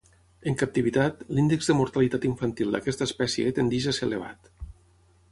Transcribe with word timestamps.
En 0.51 0.55
captivitat, 0.59 1.19
l'índex 1.39 1.67
de 1.71 1.75
mortalitat 1.81 2.25
infantil 2.29 2.73
d'aquesta 2.77 3.07
espècie 3.09 3.53
tendeix 3.59 3.87
a 3.91 3.93
ser 3.99 4.07
elevat. 4.09 4.51